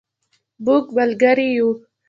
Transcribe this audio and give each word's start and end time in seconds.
مونږ 0.65 0.85
ملګري 0.97 1.47
یو 1.57 1.69